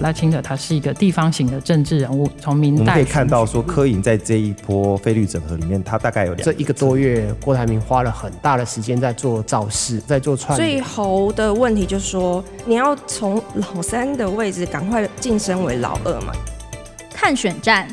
[0.00, 2.80] 赖清德他是一个地方型的政治人物，从明代。
[2.80, 10.56] 我们可以看到说，柯颖在这一波费率整合里面，他大概有两这一个多月，郭台铭花了很大的时间在做造势，在做串。
[10.56, 16.32] 最后的问题就是说，你要从老三的位置赶快晋升为老二嘛？
[17.14, 17.88] 看选战，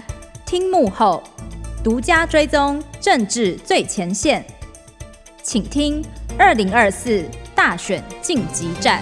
[0.46, 1.24] 听幕后，
[1.84, 4.46] 独家追踪政治最前线，
[5.42, 6.04] 请听
[6.38, 7.24] 二零二四
[7.56, 9.02] 大选晋级战。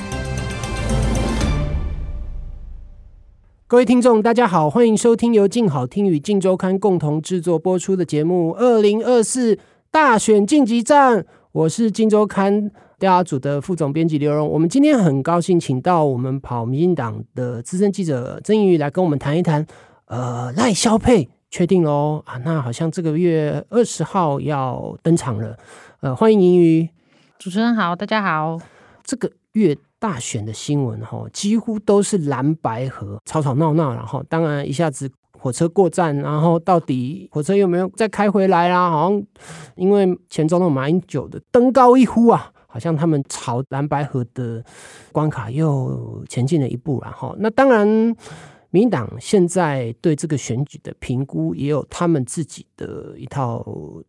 [3.71, 9.57] 各位听众，大家好，欢迎收听由静好听与静周刊共同制作播出的节目《二零二四
[9.89, 11.20] 大选晋级战》。
[11.53, 14.45] 我是静周刊调查组的副总编辑刘荣。
[14.45, 19.65] 我们今天很高兴请到我们跑民进党的资深记者曾盈瑜来跟我们谈一谈。
[20.07, 25.55] 呃，赖萧配确定喽啊，那好像这个月二十号要登场了。
[26.01, 26.90] 呃，欢迎盈瑜。
[27.40, 28.59] 主持人好，大家好。
[29.05, 29.77] 这个月。
[30.02, 35.08] 大选的新闻哈，几乎都是蓝白河吵吵闹闹，然后当然一下子
[35.38, 38.90] 火车过站，然后到底火车有没有再开回来啦？
[38.90, 39.24] 好像
[39.76, 44.66] 因为前总统马英九的登高一呼啊，好像他们朝蓝白河的
[45.12, 47.88] 关卡又前进了一步，然后那当然，
[48.71, 53.63] 民党现在对这个选举的评估也有他们自己的一套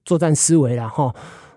[0.06, 1.14] 作战思维，然后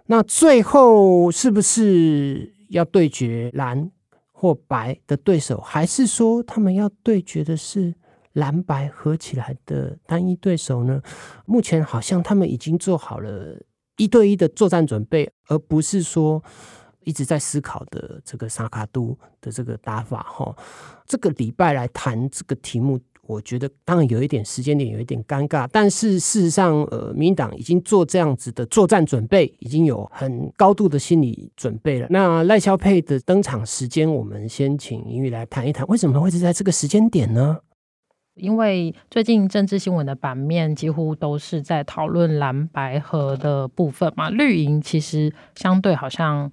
[0.07, 3.89] 那最后是不是要对决蓝？
[4.37, 7.95] 或白的对手，还是说他们要对决的是
[8.33, 11.01] 蓝白合起来的单一对手呢？
[11.45, 13.57] 目前好像他们已经做好了
[13.95, 16.43] 一对一的作战准备，而不是说
[17.05, 20.21] 一直在思考的这个萨卡都的这个打法。
[20.23, 20.53] 哈，
[21.05, 22.99] 这个礼拜来谈这个题目。
[23.27, 32.07] 我觉得当然有一点时间点有一点尴尬，但是事实上，呃，民进党已经做这样子的作战准备，已经有很高度的心理准备了。
[32.09, 37.59] 那赖萧配的登场时间，我们先请英语来谈一谈，为什么会是在这个时间点呢？
[38.35, 46.51] 因为最近政治新闻的版面几乎都是在讨论蓝白合的部分嘛，绿营其实相对好像。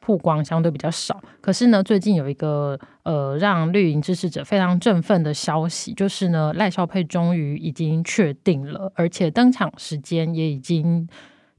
[0.00, 11.08] 曝光相对比较少，可是呢，最近有一个呃让绿营支持者非常振奋的消息，就是呢赖萧配终于已经确定了，而且登场时间也已经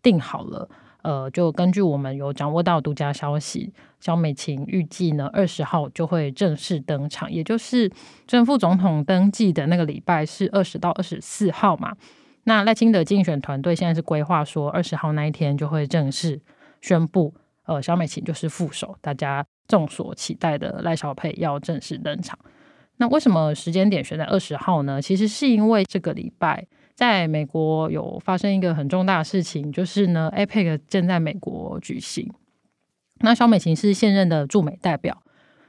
[0.02, 0.68] 定好了。
[1.04, 7.92] 呃，就根据我们有掌握到独家消息，萧美琴预计呢二十号就会正式登场，也就是
[8.28, 11.96] 正副总统登记的那个礼拜是二十到二十四号嘛。
[12.44, 16.40] 那赖清德竞选团队现在是规划说二十号那一天就会正式
[16.82, 17.34] 宣布。
[17.66, 22.38] 呃，小美琴就是副手，大家众所期待的赖小佩要正式登场。
[22.98, 25.02] 那为什么时间点选在二十号呢？
[25.02, 32.32] 其实是因为这个礼拜在美国有发生一个很重大的事情，就是呢，APEC 正在美国举行。
[33.22, 35.24] 那小美琴是现任的驻美代表，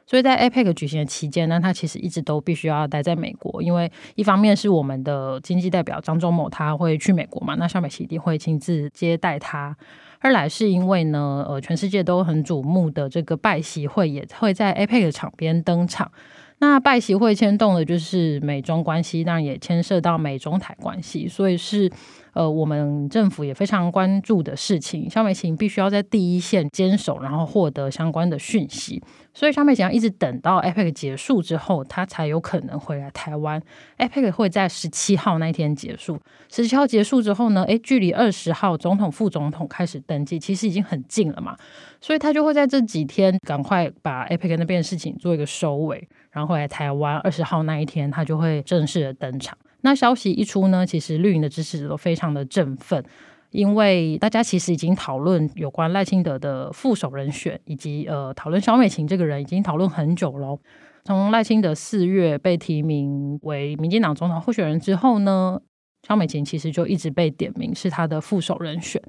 [0.07, 9.77] 所以在 APEC 举行的期间呢，他其实一直都必须要待在美国，因为一方面是我们的经济代表张忠谋他会去美国嘛，那萧美琴一定会亲自接待他。
[10.21, 16.11] 二来是因为呢，呃，全世界都很瞩目的这个拜习会也会在 APEC 的场边登场。
[16.59, 21.91] 那拜习会牵动的就是美中关系，当然也牵涉到美中台关系，所以是。
[22.32, 29.03] 呃，我们政府也非常关注的事情，萧美琴必须要在第一线坚守，然后获得相关的讯息。
[29.34, 33.62] 所以萧美琴要一直等到 APEC 结束之后，他才有可能回来台湾。
[33.98, 36.19] APEC 会在十七号那一天结束，
[36.50, 41.56] 十七号结束之后呢，诶，距离二十号总统、副总统开始登记，其实已经很近了嘛。
[42.00, 47.19] 所以他就会在这几天赶快把 APEC 那边的事情做一个收尾，然后回来台湾。
[47.19, 49.56] 二十号那一天，他就会正式的登场。
[49.82, 53.04] 那消息一出呢，其实绿营的支持者都非常的振奋，
[53.50, 60.59] 因为大家其实已经讨论有关赖清德的副手人选，以及呃讨论萧美琴这个人已经讨论很久了。
[61.04, 65.60] 从赖清德四月被提名为民进党总统候选人之后呢，
[66.06, 69.03] 萧美琴其实就一直被点名是他的副手人选。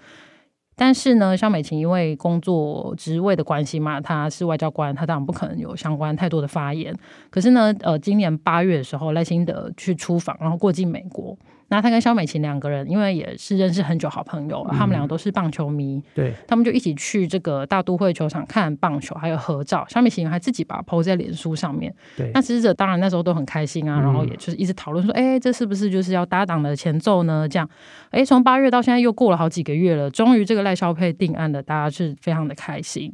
[0.76, 6.96] 但是呢，萧美琴因为工作职位的关系嘛，她是外交官，她当然不可能有相关太多的发言。
[7.30, 11.38] 可是呢，呃，今年八月的时候，赖清德去出访，然后过境美国。
[11.70, 19.84] 那他跟萧美琴两个人，因为也是认识很久好朋友，嗯、他们两个都是棒球迷，对，他们就一起去这个大都会球场看棒球，还有合照。
[19.90, 21.92] 萧美琴还自己把它 po 在脸书上面。
[22.16, 27.48] 对，那支持者当然那时候都很开心啊，然后也就是一直讨论说，哎、嗯，这是不是就是要搭档的前奏呢？
[27.50, 27.68] 这样，
[28.12, 33.12] 哎，从八月到现在又过了好几个月了，终于这个赖萧配定案了，大家是非常的开心。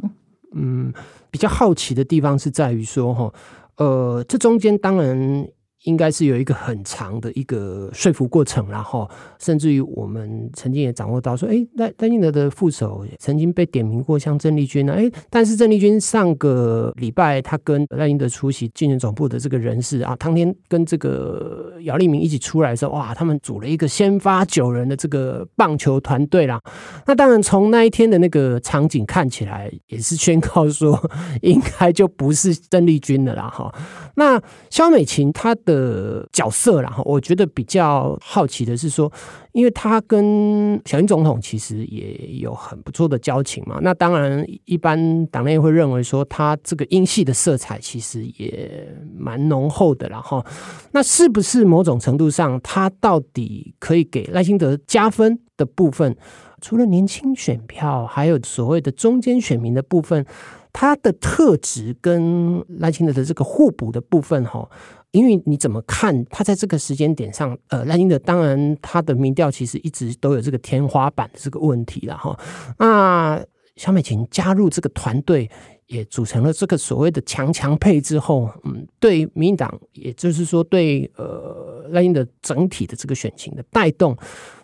[0.53, 0.91] 嗯，
[1.31, 3.33] 比较好奇的地方是在于说，哈，
[3.77, 5.47] 呃，这中间当然。
[5.83, 9.09] 应该是有一个很长的一个说服过程，然后
[9.39, 26.61] 甚至于我们曾经也掌握到说，哎，赖赖清德的副手曾经被点名过，像郑丽君呢，哎，但是郑丽君上个礼拜他跟赖清德出席竞选总部的这个人事啊，当天跟这个姚立明一起出来的时候，哇，他们组了一个先发九人的这个棒球团队啦。
[27.05, 30.99] 那当然从那一天的那个场景看起来，也是宣告说
[31.41, 33.73] 应该就不是郑丽君的啦，哈。
[34.15, 39.11] 那萧美琴她的角色，然后我觉得比较好奇的是说，
[39.51, 43.79] 因为他跟小英总统其实也有很不错的交情嘛。
[43.81, 50.09] 那当然，一般党内会认为说，他这个英系的色彩其实也蛮浓厚的。
[50.09, 50.43] 然后，
[50.91, 56.15] 那是不是某种程度上，他到底可以给赖清德加分的部分，
[56.61, 60.25] 除了年轻选票，还有所谓的中间选民的部分？
[60.71, 64.69] 他的特质跟赖清德的这个互补的部分，哈，
[65.11, 72.39] 因为你怎么看他在这个时间点上，呃，赖清德当然他的民调其实一直都有这个天花板的这个问题了，哈。
[72.77, 73.43] 那
[73.75, 75.49] 萧美琴加入这个团队，
[75.87, 84.15] 也组成了这个所谓的强强配之后，嗯，对民进党，也就是说对呃赖清德整体的这个选情的带动，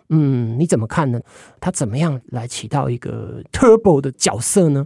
[0.10, 1.20] 嗯，你怎么看呢？
[1.60, 4.86] 他怎么样来起到一个 turbo 的角色呢？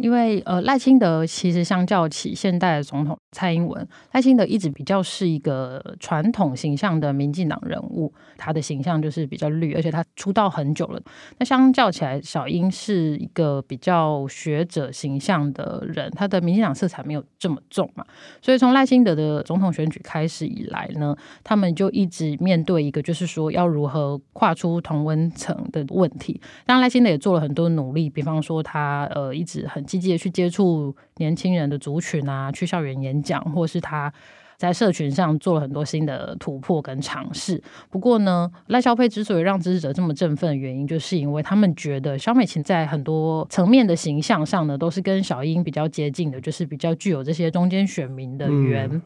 [0.00, 11.00] 因为呃，赖清德其实相较起现代的总统蔡英文，赖清德一直比较是一个传统形象的民进党人物，他的形象就是比较绿，而且他出道很久了。
[11.36, 18.02] 那相较起来，小英是一个比较学者形象的人，他的民进党色彩没有这么重嘛。
[18.40, 21.14] 所以从赖清德的总统选举开始以来呢，
[21.44, 26.40] 他们就一直面对一个就是说要如何跨出同温层的问题。
[26.64, 29.84] 当然，赖清德也做了很多努力，比方说他呃一直很。
[29.90, 34.12] 积极的去接触年轻人的族群啊，去校园演讲，或是他
[34.56, 37.60] 在社群上做了很多新的突破跟尝试。
[37.90, 48.88] 不过呢，赖萧佩之所以让支持者这么振奋的原因，就是因为他们觉得萧美琴在很多层面的形象上呢，都是跟小英比较接近的，就是比较具有这些中间选民的缘。
[48.92, 49.02] 嗯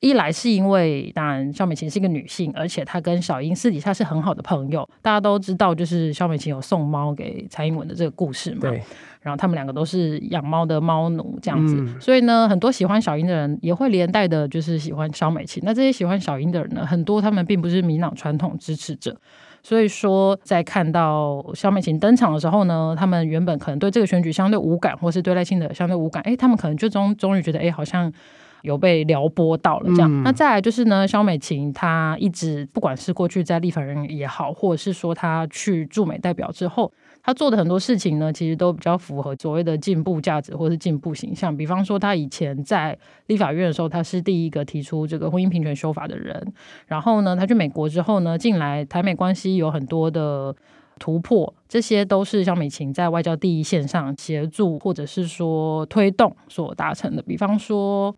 [0.00, 4.88] 一来是因为，当然萧美琴是一个女性，而且她跟小英私底下是很好的朋友。
[5.00, 8.60] 大家都知道，就是萧美琴有送猫给蔡英文的这个故事嘛。
[8.62, 8.82] 对。
[9.22, 15.60] 然后他们两个都是养猫的猫奴这样子，嗯、所以呢，很多喜欢小英的人也会连带的，就是喜欢萧美琴。
[15.66, 19.16] 那这些喜欢小英的人呢，很多他们并不是民党传统支持者，
[19.64, 28.12] 所以说在看到萧美琴登场的时候呢，他们原本可能对这个选举相对无感，或是对赖清德相对无感，哎，他们可能就终终于觉得，哎，好像。
[28.62, 30.10] 有被撩拨到了，这样。
[30.10, 36.92] 嗯、那再来就是呢，肖美琴她一直不管是过去在立法人也好，或者是说她去驻美代表之后，
[37.22, 41.56] 她做的很多事情呢，其实都比较符合所谓的进步价值或是进步形象。
[41.56, 46.52] 比方说，她以前在立法院的时候，她是第一个提出这个婚姻平权修法的人。
[46.86, 50.54] 然后呢，她去美国之后呢，进来台美关系有很多的
[50.98, 57.22] 突破，这些都是肖美琴在外交第一线上协助或者是说推动所达成的。
[57.22, 58.14] 比方说。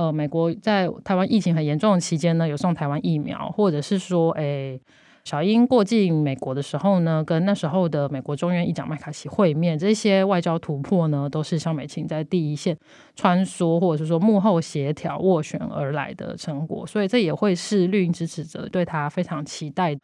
[0.00, 4.80] 呃，美国在台湾疫情很严重的期间呢，有送台湾疫苗，或者是说，诶，
[5.24, 12.74] 小英过境美国的时候呢，跟那时候的美国众院议长麦卡锡会面，这些外交突破呢，都是萧美琴在第一线
[13.14, 19.94] 穿梭，或者是说幕后协调斡旋而来的成果，所以这也会是绿营支持者对他非常期待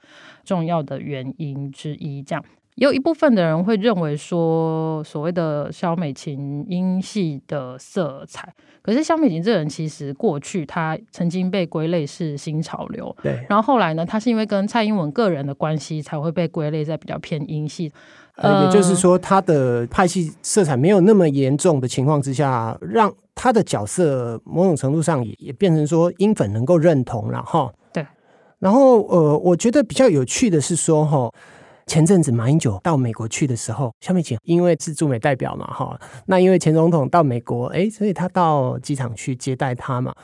[0.45, 2.23] 重要的原因之一。
[2.23, 2.45] 这样。
[2.77, 8.53] 也有一部分的人会认为说，所谓的肖美琴英系的色彩，
[8.83, 13.45] 可是肖美琴这个人其实过去他曾经被归类是新潮流，对。
[13.49, 17.91] 然后后来呢，他是因为跟蔡英文个人的关系，才会被归类在比较偏英系。
[18.35, 27.73] 呃，也就是说，他的派系色彩没有那么严重的情况之下，让他的角色某种程度上也也变成说英粉能够认同了哈。
[27.91, 28.07] 对。
[28.59, 31.33] 然后呃，我觉得比较有趣的是说哈。
[31.87, 40.15] 前阵子马英九到美国去的时候，肖美琴因为是驻美代表嘛，哈，那因为前总统到美国，哎，所以他到机场去接待他嘛。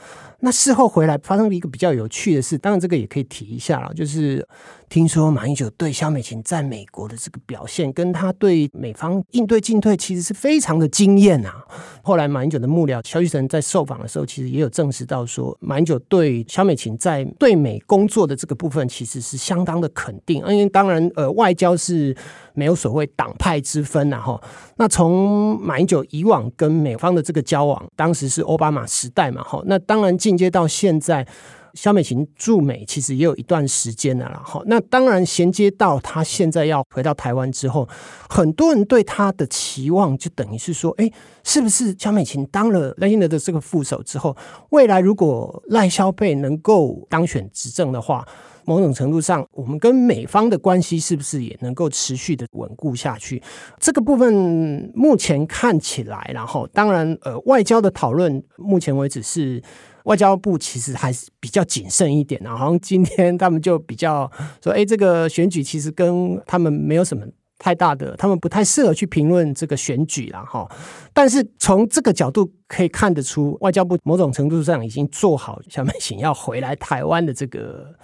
[0.40, 4.47] 那事后回来发生了一个比较有趣的事，当然这个也可以提一下了，就是。
[4.92, 11.64] 听说马英九对萧美琴在美国的这个表现，跟他对美方应对进退，其实是非常的惊艳啊。
[12.02, 20.46] 后来马英九的幕僚萧旭岑在受访的时候，其实也有证实到说，马英九对萧美琴在对美工作的这个部分，其实是相当的肯定。
[20.46, 22.14] 因为当然，呃，外交是
[22.52, 24.38] 没有所谓党派之分呐，哈。
[24.76, 29.62] 那从马英九以往跟美方的这个交往，当时是奥巴马时代嘛，哈。
[29.64, 31.26] 那当然进阶到现在。
[31.75, 34.62] 萧美琴驻美其实也有一段时间了啦，哈。
[34.67, 37.88] 那当然衔接到她现在要回到台湾之后，
[38.29, 41.11] 很多人对她的期望就等于是说，哎，
[41.43, 44.37] 是不是萧美琴当了赖清德的这个副手之后，
[44.71, 48.26] 未来如果赖萧贝能够当选执政的话，
[48.64, 53.42] 某种程度上，我们跟美方的关系是不是也能够持续的稳固下去？
[53.78, 59.62] 这个部分目前看起来，然后当然，呃，外交的讨论，目前为止是
[60.04, 62.40] 外交部其实还是比较谨慎一点。
[62.45, 64.31] 然后好像今天他们就比较
[64.62, 67.25] 说，哎，这个选举其实跟他们没有什么
[67.59, 70.69] 太大的，他们不太适合去评论这个选举了哈。
[71.12, 77.95] 但是从这个角度可以看得出，外交部某种程度上已经做好萧美琴要回来台湾的这个。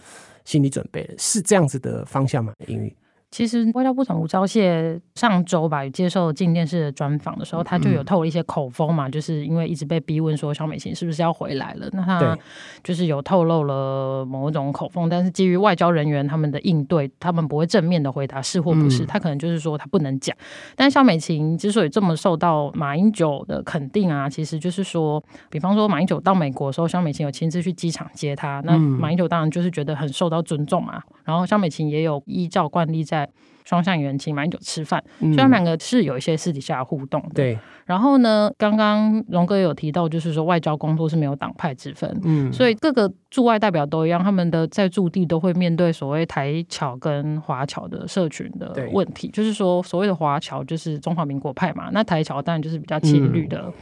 [0.49, 2.55] 心理准备，是这样子的方向吗？
[2.69, 2.97] 英语。
[3.31, 12.39] 其实外交部长吴钊燮上周吧接受镜电视的专访的时候，他就有透了一些口风嘛，就是因为一直被逼问说肖美琴是不是要回来了，那他
[12.83, 20.35] 就是有透露了某一种口风，但是基于外交人员他们的应对，他们不会正面的回答是或不是，他可能就是说他不能讲。
[20.75, 33.18] 但是萧美琴之所以这么受到马英九的肯定啊，其实就是说，比方说马英九到美国的时候，肖美琴有亲自去机场接他，那马英九当然就是觉得很受到尊重嘛，然后肖美琴也有依照惯例在。
[33.25, 33.31] 在
[33.65, 37.29] 双向圆请马英九吃饭，所以他们两个是有一些私底下的互动的。
[37.35, 53.65] 对，然后呢，刚刚荣哥有提到，就是说外交工作是没有党派之分，嗯，所以各个驻外代表都一样，他们的在驻地都会面对所谓台侨跟华侨的社群的问题，就是说所谓的华侨就是中华民国派嘛，那台侨当然就是比较亲绿的。
[53.67, 53.73] 嗯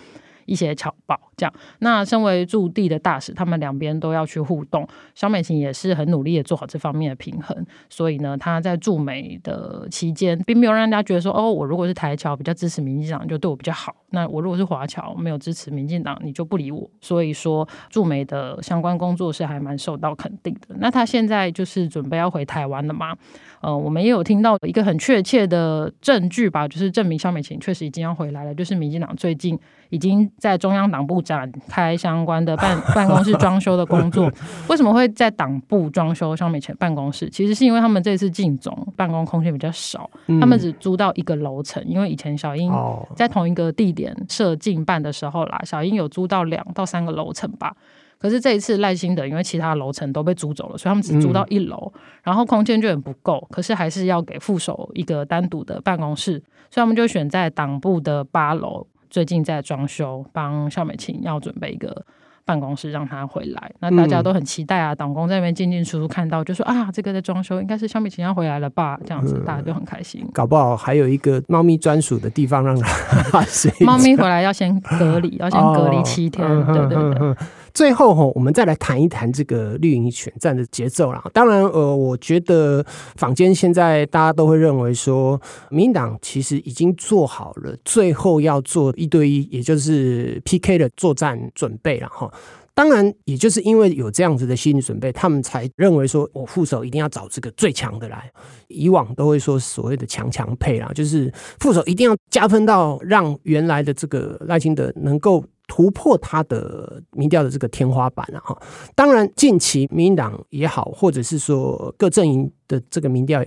[0.46, 4.86] 一些侨胞这样，那身为驻地的大使，他们两边都要去互动。
[5.14, 16.88] 萧美琴也是很努力的做好这方面的平衡，所以呢，她在驻美的期间，并没有让人家觉得说，哦，我如果是台侨比较支持民进党，就对我比较好；那我如果是华侨没有支持民进党，你就不理我。
[17.02, 20.74] 所以说，驻美的相关工作是还蛮受到肯定的。
[20.78, 23.14] 那他现在就是准备要回台湾了嘛？
[23.60, 29.58] 呃，我们也有听到一个很确切的证据吧，就是证明肖美琴确实已经要回来了，就是民进党最近。
[29.90, 34.28] 已经在中央党部展开相关的办 办公室装修的工作。
[34.68, 37.30] 为什么会在党部装修萧美琴办公室？
[37.30, 41.80] 其实是因为他们这次进总办公空间比较少，他们只租到一个楼层。
[41.86, 42.68] 因为以前小英
[43.14, 47.74] 在同一个地点设进办的时候啦，小英有租到两到三个楼层吧。
[48.18, 53.46] 可是这一次赖清德因为其他楼层都被租走了，所以他们只租到一楼，然后空间就很不够。
[53.50, 58.86] 可是还是要给副手一个单独的办公室，所以他们就选在党部的八楼。
[59.08, 62.04] 最近在装修，帮肖美琴要准备一个
[62.46, 63.72] 办公室，让他回来。
[63.80, 68.98] 那大家都很期待啊，党工在那边进进出出，看到就说啊，这个在装修，应该是萧美琴要回来了吧？
[69.04, 70.22] 这样子，大家就很开心。
[70.24, 73.70] 嗯、搞不好还有一个猫咪专属的地方让它睡。
[73.84, 76.46] 猫咪回来要先隔离，要先隔离七天。
[76.46, 77.36] 哦、对对对。
[77.76, 81.22] 最后哈，我们再来谈一谈这个绿营选战的节奏啦。
[81.34, 82.82] 当然，呃，我觉得
[83.16, 92.32] 坊间现在大家都会认为说，民党其实已经做好了最后要做一对一，也就是 PK 的作战准备了哈。
[92.72, 98.32] 当然，也就是因为有这样子的心理准备，他们才认为说我副手一定要找这个最强的来。
[98.68, 101.30] 以往都会说所谓的强强配啦，就是
[101.60, 105.44] 副手一定要加分到让原来的这个赖清德能够。
[105.66, 108.56] 突破他的民调的这个天花板了哈，
[108.94, 113.44] 当然近期民进党也好，或者是说各阵营的这个民调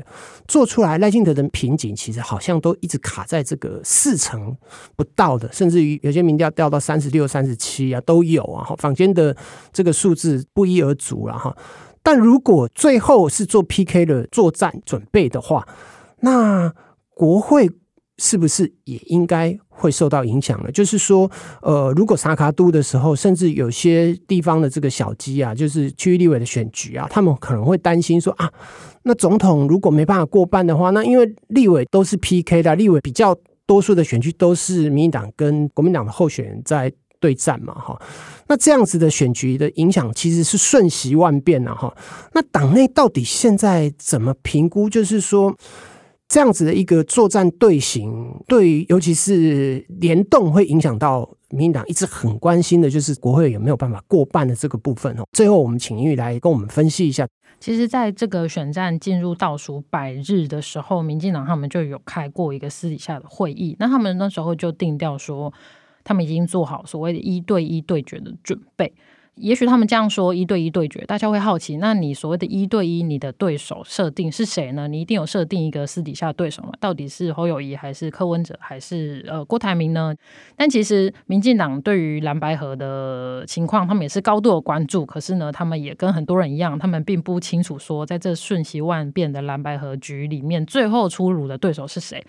[0.47, 4.55] 做出来，赖清德的瓶颈其实好像都一直卡在这个四成
[4.95, 9.35] 不到的，甚至于有些民调掉到三十六、三十七啊都有啊，坊间的
[9.71, 11.55] 这个数字不一而足了哈。
[12.03, 15.67] 但如果最后是做 PK 的作战准备的话，
[16.21, 16.73] 那
[17.13, 17.69] 国会
[18.19, 19.57] 是不是也应该？
[19.79, 28.51] 会受到影响了，就是说，呃，如果萨卡都的时候，甚至有些地方的这个小鸡啊，就是区域立委的选举啊，他们可能会担心说啊，
[29.03, 33.33] 那总统如果没办法过半的话，那因为立委都是 PK 的，立委比较
[33.65, 37.97] 多数的选区都是民进党跟国民党的候选人在对战嘛，哈，
[38.49, 41.95] 那这样子的选举的影响其实是瞬息万变了，哈。
[42.33, 44.89] 那党内到底现在怎么评估？
[44.89, 45.55] 就是说。
[46.29, 55.23] 这样子的一个作战队形，对尤其是联动会影响到民进党一直很关心的，就是国会有没有办法过半的这个部分哦。
[55.33, 57.27] 最后，我们请英语来跟我们分析一下。
[57.59, 65.51] 其实，在这个选战进入倒数百日的时候，民进党他们就有开过一个私底下的会议，那他们那时候就定调说。
[66.01, 68.91] 他们已经做好所谓的一对一对决的准备。
[69.39, 74.87] 也许他们这样说一对一对决，大家会好奇，那你所谓的一对一，你的对手设定是谁呢？
[74.87, 76.71] 你一定有设定一个私底下对手嘛？
[76.79, 80.13] 到底是侯友谊还是柯文哲还是呃郭台铭呢？
[80.57, 85.05] 但其实民进党对于蓝白合的情况，他们也是高度的关注。
[85.05, 92.21] 可是呢，他们也跟很多人一样，他们并不清楚说，在这瞬息万变的蓝白合局里面，最后出炉的对手是谁。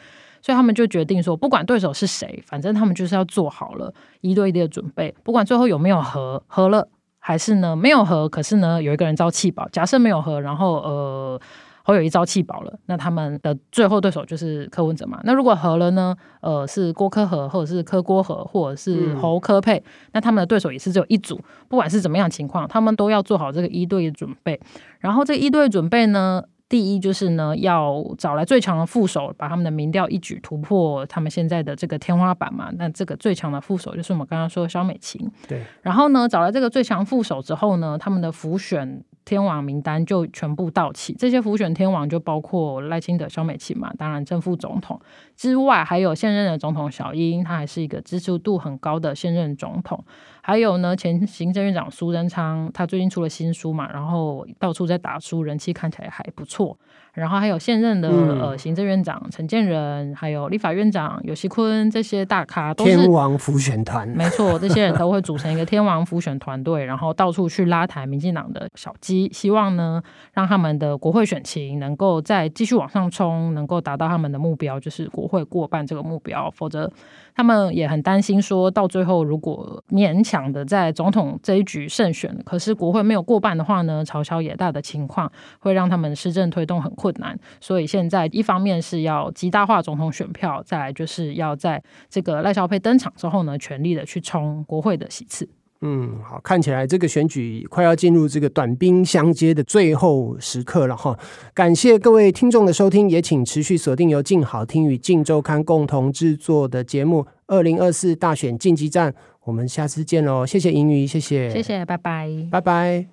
[0.43, 6.89] 所以他们就决定说，不管对手是谁，反正他们就是要做好了一对一的准备，不管最后有没有和和了。
[7.21, 9.69] 还是呢，没有和，可是呢，有一个人遭弃保。
[9.69, 11.41] 假设没有和，然后呃，
[11.85, 15.21] 侯友谊遭弃保了，那他们的最后对手就是柯文哲嘛。
[15.25, 19.85] 那如果和了呢，呃，是郭柯和，或者是柯郭和，或者是侯柯配，嗯、
[20.15, 21.41] 那他们的对手也是只有一组。
[21.69, 24.59] 不管是怎么样情况，他们都要做好这个一对的准备。
[24.99, 32.71] 然后这一对准备呢，第一就是呢，要找来最强的副手，把他们的民调一举突破他们现在的这个天花板嘛。
[32.79, 35.29] 那这个最强的副手就是我们刚刚说的肖美琴。
[35.49, 35.65] 对。
[35.83, 41.13] 然后呢，找来这个最强副手之后呢，他们的浮选天王名单就全部到齐。
[41.15, 45.01] 这些浮选天王就包括赖清德、萧美琴嘛，当然正副总统
[45.37, 50.05] 之外，还有现任的总统小英，他还是一个支持度很高的现任总统。
[50.43, 56.77] 还有呢，前行政院长苏贞昌，他最近出了新书嘛，然后到处在打书，人气看起来还不错。
[57.21, 76.91] 然后还有现任的、嗯、呃行政院长陈建仁，还有立法院长游锡坤，这些大咖都是天王辅选团，没错，这些人都会组成一个天王辅选团队，然后到处去拉抬民进党的小鸡，希望呢让他们的国会选情能够再继续往上冲，能够达到他们的目标，就是国会过半这个目标，否则。
[77.41, 87.35] 他们也很担心，说到最后，如果勉强的在总统这一局胜选，可是国会没有过半的话呢，嘲笑野大的情况会让他们施政推动很困难。
[87.59, 95.49] 所以现在一方面是要极大化总统选票，再来就是要在这个赖小佩登场之后呢，全力的去冲国会的席次。
[95.83, 101.19] 嗯，好，看起来这个选举快要进入这个短兵相接的最后时刻了哈。
[101.55, 109.11] 感谢各位听众的收听，也请持续锁定由静好听与静周刊共同制作的节目《二零二四大选晋级战》，
[109.45, 110.45] 我们下次见喽！
[110.45, 113.07] 谢谢盈余，谢谢，谢谢，拜拜，拜拜。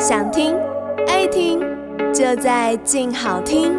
[0.00, 0.54] 想听
[1.08, 1.60] 爱听，
[2.14, 3.76] 就在静好听。